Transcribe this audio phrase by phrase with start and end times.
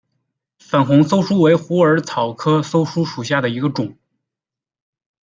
[0.57, 3.99] 粉红溲疏为虎耳草科溲疏属下的一个种。